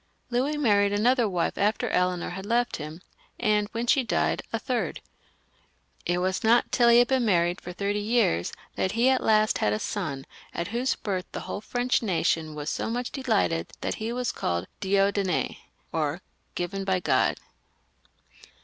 [0.31, 3.01] Louis married another wife after Eleanor had left him,
[3.39, 4.99] and when she died, a third.
[6.07, 9.59] It was not till he had been married for thirty years that he at last
[9.59, 10.25] had a son,
[10.55, 14.65] at whose birth the whole French nation was so much delighted that he was called
[14.81, 15.57] Dieudonn^
[15.91, 16.23] or,
[16.55, 17.39] given by God.